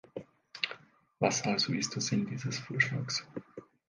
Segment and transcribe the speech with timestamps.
[1.19, 3.23] Was also ist der Sinn dieses Vorschlags?